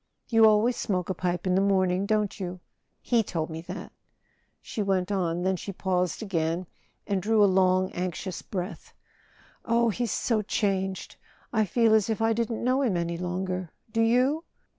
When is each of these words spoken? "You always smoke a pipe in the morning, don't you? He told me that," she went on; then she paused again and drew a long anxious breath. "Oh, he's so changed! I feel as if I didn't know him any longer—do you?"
"You 0.29 0.47
always 0.47 0.75
smoke 0.77 1.11
a 1.11 1.13
pipe 1.13 1.45
in 1.45 1.53
the 1.53 1.61
morning, 1.61 2.07
don't 2.07 2.39
you? 2.39 2.59
He 3.03 3.21
told 3.21 3.51
me 3.51 3.61
that," 3.67 3.91
she 4.59 4.81
went 4.81 5.11
on; 5.11 5.43
then 5.43 5.55
she 5.55 5.71
paused 5.71 6.23
again 6.23 6.65
and 7.05 7.21
drew 7.21 7.43
a 7.43 7.45
long 7.45 7.91
anxious 7.91 8.41
breath. 8.41 8.95
"Oh, 9.63 9.89
he's 9.89 10.11
so 10.11 10.41
changed! 10.41 11.17
I 11.53 11.65
feel 11.65 11.93
as 11.93 12.09
if 12.09 12.19
I 12.19 12.33
didn't 12.33 12.63
know 12.63 12.81
him 12.81 12.97
any 12.97 13.19
longer—do 13.19 14.01
you?" 14.01 14.43